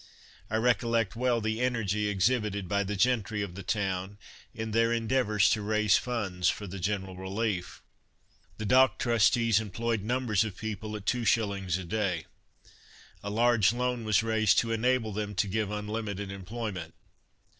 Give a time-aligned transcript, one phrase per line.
[0.49, 4.17] I recollect well the energy exhibited by the gentry of the town,
[4.51, 7.83] in their endeavours to raise funds for the general relief.
[8.57, 11.77] The Dock Trustees employed numbers of people at 2s.
[11.77, 12.25] a day.
[13.21, 16.95] A large loan was raised to enable them to give unlimited employment.